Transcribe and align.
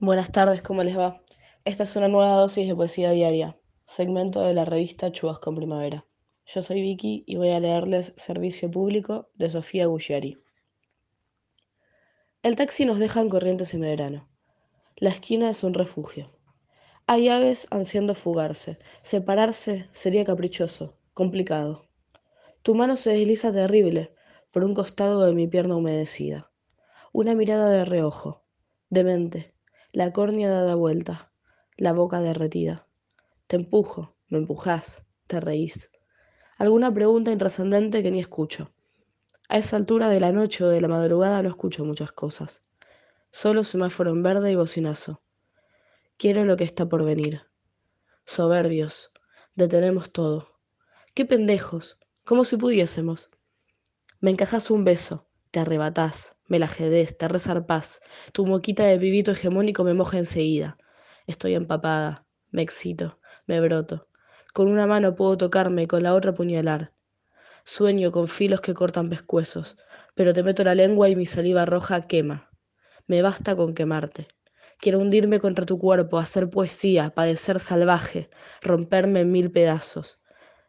Buenas 0.00 0.30
tardes, 0.30 0.62
¿cómo 0.62 0.84
les 0.84 0.96
va? 0.96 1.24
Esta 1.64 1.82
es 1.82 1.96
una 1.96 2.06
nueva 2.06 2.34
dosis 2.34 2.68
de 2.68 2.76
poesía 2.76 3.10
diaria, 3.10 3.58
segmento 3.84 4.42
de 4.42 4.54
la 4.54 4.64
revista 4.64 5.10
Chubasco 5.10 5.50
en 5.50 5.56
Primavera. 5.56 6.06
Yo 6.46 6.62
soy 6.62 6.82
Vicky 6.82 7.24
y 7.26 7.34
voy 7.34 7.50
a 7.50 7.58
leerles 7.58 8.12
Servicio 8.16 8.70
Público 8.70 9.28
de 9.34 9.50
Sofía 9.50 9.86
Guggiari. 9.86 10.38
El 12.44 12.54
taxi 12.54 12.84
nos 12.84 13.00
deja 13.00 13.20
en 13.20 13.28
Corrientes 13.28 13.74
en 13.74 13.80
verano. 13.80 14.28
La 14.94 15.10
esquina 15.10 15.50
es 15.50 15.64
un 15.64 15.74
refugio. 15.74 16.30
Hay 17.08 17.28
aves 17.28 17.66
ansiando 17.72 18.14
fugarse. 18.14 18.78
Separarse 19.02 19.88
sería 19.90 20.24
caprichoso, 20.24 20.96
complicado. 21.12 21.86
Tu 22.62 22.72
mano 22.76 22.94
se 22.94 23.14
desliza 23.14 23.52
terrible 23.52 24.14
por 24.52 24.62
un 24.62 24.74
costado 24.74 25.26
de 25.26 25.32
mi 25.32 25.48
pierna 25.48 25.74
humedecida. 25.74 26.52
Una 27.12 27.34
mirada 27.34 27.68
de 27.70 27.84
reojo, 27.84 28.44
demente, 28.90 29.57
la 29.98 30.12
córnea 30.12 30.48
dada 30.48 30.76
vuelta, 30.76 31.32
la 31.76 31.92
boca 31.92 32.20
derretida. 32.20 32.86
Te 33.48 33.56
empujo, 33.56 34.14
me 34.28 34.38
empujás, 34.38 35.02
te 35.26 35.40
reís. 35.40 35.90
Alguna 36.56 36.94
pregunta 36.94 37.32
intrascendente 37.32 38.00
que 38.04 38.12
ni 38.12 38.20
escucho. 38.20 38.70
A 39.48 39.58
esa 39.58 39.74
altura 39.74 40.08
de 40.08 40.20
la 40.20 40.30
noche 40.30 40.62
o 40.62 40.68
de 40.68 40.80
la 40.80 40.86
madrugada 40.86 41.42
no 41.42 41.48
escucho 41.48 41.84
muchas 41.84 42.12
cosas. 42.12 42.62
Solo 43.32 43.64
semáforo 43.64 44.12
en 44.12 44.22
verde 44.22 44.52
y 44.52 44.54
bocinazo. 44.54 45.20
Quiero 46.16 46.44
lo 46.44 46.56
que 46.56 46.62
está 46.62 46.88
por 46.88 47.02
venir. 47.02 47.42
Soberbios, 48.24 49.10
detenemos 49.56 50.12
todo. 50.12 50.60
Qué 51.12 51.24
pendejos, 51.24 51.98
como 52.24 52.44
si 52.44 52.56
pudiésemos. 52.56 53.30
Me 54.20 54.30
encajas 54.30 54.70
un 54.70 54.84
beso, 54.84 55.27
te 55.58 55.62
arrebatás, 55.62 56.36
me 56.46 56.60
la 56.60 56.68
jedés, 56.68 57.18
te 57.18 57.26
resarpás, 57.26 58.00
tu 58.30 58.46
moquita 58.46 58.84
de 58.84 58.96
pibito 58.96 59.32
hegemónico 59.32 59.82
me 59.82 59.92
moja 59.92 60.16
enseguida. 60.16 60.78
Estoy 61.26 61.54
empapada, 61.54 62.24
me 62.52 62.62
excito, 62.62 63.18
me 63.48 63.60
broto. 63.60 64.06
Con 64.54 64.68
una 64.68 64.86
mano 64.86 65.16
puedo 65.16 65.36
tocarme 65.36 65.82
y 65.82 65.86
con 65.88 66.04
la 66.04 66.14
otra 66.14 66.32
puñalar. 66.32 66.92
Sueño 67.64 68.12
con 68.12 68.28
filos 68.28 68.60
que 68.60 68.72
cortan 68.72 69.08
pescuezos, 69.08 69.76
pero 70.14 70.32
te 70.32 70.44
meto 70.44 70.62
la 70.62 70.76
lengua 70.76 71.08
y 71.08 71.16
mi 71.16 71.26
saliva 71.26 71.64
roja 71.66 72.06
quema. 72.06 72.52
Me 73.08 73.20
basta 73.20 73.56
con 73.56 73.74
quemarte. 73.74 74.28
Quiero 74.78 75.00
hundirme 75.00 75.40
contra 75.40 75.66
tu 75.66 75.76
cuerpo, 75.76 76.18
hacer 76.18 76.50
poesía, 76.50 77.10
padecer 77.10 77.58
salvaje, 77.58 78.30
romperme 78.62 79.22
en 79.22 79.32
mil 79.32 79.50
pedazos. 79.50 80.20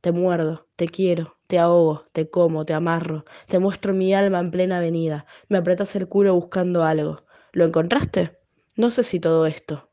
Te 0.00 0.10
muerdo, 0.10 0.66
te 0.74 0.88
quiero, 0.88 1.38
te 1.52 1.58
ahogo, 1.58 2.06
te 2.12 2.30
como, 2.30 2.64
te 2.64 2.72
amarro, 2.72 3.26
te 3.46 3.58
muestro 3.58 3.92
mi 3.92 4.14
alma 4.14 4.38
en 4.38 4.50
plena 4.50 4.78
avenida, 4.78 5.26
me 5.48 5.58
apretas 5.58 5.94
el 5.96 6.08
culo 6.08 6.34
buscando 6.34 6.82
algo. 6.82 7.26
¿Lo 7.52 7.66
encontraste? 7.66 8.38
No 8.74 8.88
sé 8.88 9.02
si 9.02 9.20
todo 9.20 9.44
esto. 9.44 9.90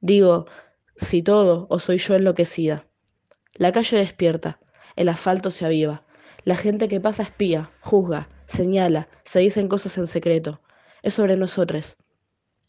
Digo, 0.00 0.46
si 0.96 1.22
todo 1.22 1.66
o 1.68 1.78
soy 1.78 1.98
yo 1.98 2.14
enloquecida. 2.14 2.86
La 3.52 3.70
calle 3.70 3.98
despierta, 3.98 4.60
el 4.96 5.10
asfalto 5.10 5.50
se 5.50 5.66
aviva, 5.66 6.06
la 6.44 6.56
gente 6.56 6.88
que 6.88 7.02
pasa 7.02 7.24
espía, 7.24 7.70
juzga, 7.82 8.30
señala, 8.46 9.06
se 9.24 9.40
dicen 9.40 9.68
cosas 9.68 9.98
en 9.98 10.06
secreto. 10.06 10.62
Es 11.02 11.12
sobre 11.12 11.36
nosotros. 11.36 11.98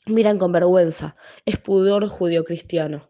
Miran 0.08 0.40
con 0.40 0.52
vergüenza, 0.52 1.16
es 1.46 1.58
pudor 1.58 2.06
judio-cristiano. 2.06 3.10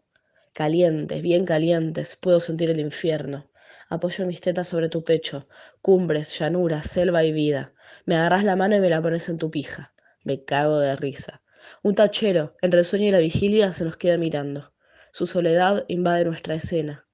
Calientes, 0.52 1.20
bien 1.20 1.44
calientes, 1.44 2.14
puedo 2.14 2.38
sentir 2.38 2.70
el 2.70 2.78
infierno. 2.78 3.48
Apoyo 3.88 4.26
mis 4.26 4.40
tetas 4.40 4.68
sobre 4.68 4.88
tu 4.88 5.04
pecho, 5.04 5.48
cumbres, 5.82 6.38
llanuras, 6.38 6.88
selva 6.88 7.24
y 7.24 7.32
vida. 7.32 7.72
Me 8.04 8.16
agarras 8.16 8.44
la 8.44 8.56
mano 8.56 8.76
y 8.76 8.80
me 8.80 8.90
la 8.90 9.02
pones 9.02 9.28
en 9.28 9.38
tu 9.38 9.50
pija. 9.50 9.94
Me 10.24 10.44
cago 10.44 10.78
de 10.80 10.96
risa. 10.96 11.42
Un 11.82 11.94
tachero, 11.94 12.56
entre 12.62 12.80
el 12.80 12.86
sueño 12.86 13.06
y 13.06 13.10
la 13.12 13.18
vigilia, 13.18 13.72
se 13.72 13.84
nos 13.84 13.96
queda 13.96 14.16
mirando. 14.16 14.72
Su 15.12 15.26
soledad 15.26 15.84
invade 15.88 16.24
nuestra 16.24 16.54
escena. 16.54 17.06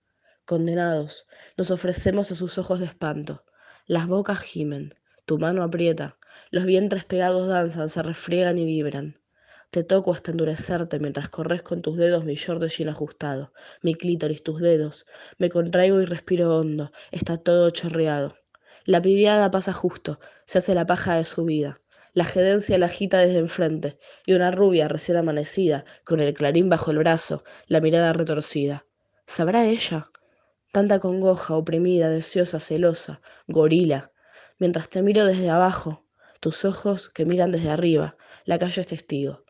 Condenados, 0.44 1.27
nos 1.56 1.70
ofrecemos 1.70 2.33
a 2.33 2.34
sus 2.34 2.58
ojos 2.58 2.80
de 2.80 2.86
espanto. 2.86 3.45
Las 3.86 4.06
bocas 4.06 4.40
gimen, 4.40 4.95
tu 5.24 5.39
mano 5.39 5.62
aprieta, 5.62 6.18
los 6.51 6.64
vientres 6.64 7.05
pegados 7.05 7.48
danzan, 7.48 7.89
se 7.89 8.02
refriegan 8.02 8.58
y 8.58 8.64
vibran. 8.64 9.21
Te 9.72 9.84
toco 9.84 10.12
hasta 10.12 10.33
endurecerte 10.33 10.98
mientras 10.98 11.30
corres 11.30 11.62
con 11.62 11.80
tus 11.80 11.96
dedos 11.96 12.27
mi 12.27 12.34
short 12.34 12.60
de 12.60 12.90
ajustado, 12.90 13.55
mi 13.80 13.94
clítoris, 13.94 14.42
tus 14.42 14.60
dedos. 14.60 15.06
Me 15.38 15.48
contraigo 15.48 15.98
y 16.02 16.05
respiro 16.05 16.58
hondo, 16.58 16.92
está 17.10 17.38
todo 17.38 17.70
chorreado. 17.70 18.36
La 18.84 19.00
pibiada 19.00 19.50
pasa 19.50 19.72
justo, 19.72 20.20
se 20.44 20.58
hace 20.58 20.74
la 20.74 20.84
paja 20.84 21.14
de 21.14 21.24
su 21.24 21.46
vida. 21.46 21.80
La 22.12 22.27
gedencia 22.27 22.77
la 22.77 22.84
agita 22.84 23.16
desde 23.20 23.38
enfrente, 23.38 23.98
y 24.27 24.34
una 24.34 24.50
rubia 24.50 24.88
recién 24.88 25.16
amanecida, 25.16 25.86
con 26.04 26.20
el 26.20 26.34
clarín 26.34 26.68
bajo 26.68 26.90
el 26.90 26.98
brazo, 26.98 27.42
la 27.66 27.80
mirada 27.80 28.12
retorcida. 28.12 28.84
¿Sabrá 29.27 29.64
ella? 29.64 30.10
Tanta 30.70 30.98
congoja, 30.98 31.56
oprimida, 31.56 32.10
deseosa, 32.10 32.60
celosa, 32.60 33.22
gorila. 33.46 34.12
Mientras 34.58 34.90
te 34.90 35.00
miro 35.00 35.24
desde 35.24 35.48
abajo, 35.48 36.04
tus 36.40 36.66
ojos 36.66 37.08
que 37.08 37.24
miran 37.24 37.52
desde 37.52 37.70
arriba, 37.70 38.16
la 38.44 38.58
calle 38.58 38.83
es 38.83 38.89
testigo. 38.89 39.42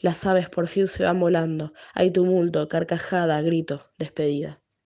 Las 0.00 0.26
aves 0.26 0.48
por 0.48 0.68
fin 0.68 0.86
se 0.86 1.04
van 1.04 1.20
volando. 1.20 1.72
Hay 1.94 2.10
tumulto, 2.10 2.68
carcajada, 2.68 3.40
grito, 3.42 3.92
despedida. 3.98 4.63